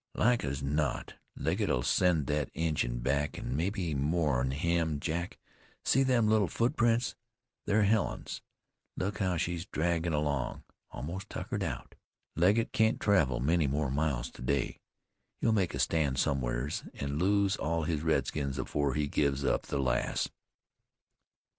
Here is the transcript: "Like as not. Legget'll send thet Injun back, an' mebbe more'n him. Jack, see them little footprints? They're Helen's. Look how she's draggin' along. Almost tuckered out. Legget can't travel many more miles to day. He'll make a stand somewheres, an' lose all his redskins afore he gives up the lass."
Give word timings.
"Like 0.15 0.43
as 0.43 0.63
not. 0.63 1.13
Legget'll 1.35 1.83
send 1.83 2.25
thet 2.25 2.49
Injun 2.55 3.01
back, 3.01 3.37
an' 3.37 3.55
mebbe 3.55 3.95
more'n 3.95 4.49
him. 4.49 4.99
Jack, 4.99 5.37
see 5.85 6.01
them 6.01 6.27
little 6.27 6.47
footprints? 6.47 7.15
They're 7.67 7.83
Helen's. 7.83 8.41
Look 8.97 9.19
how 9.19 9.37
she's 9.37 9.67
draggin' 9.67 10.11
along. 10.11 10.63
Almost 10.89 11.29
tuckered 11.29 11.63
out. 11.63 11.93
Legget 12.35 12.71
can't 12.73 12.99
travel 12.99 13.39
many 13.39 13.67
more 13.67 13.91
miles 13.91 14.31
to 14.31 14.41
day. 14.41 14.79
He'll 15.39 15.51
make 15.51 15.75
a 15.75 15.79
stand 15.79 16.17
somewheres, 16.17 16.83
an' 16.95 17.19
lose 17.19 17.55
all 17.57 17.83
his 17.83 18.01
redskins 18.01 18.57
afore 18.57 18.95
he 18.95 19.07
gives 19.07 19.45
up 19.45 19.67
the 19.67 19.77
lass." 19.77 20.29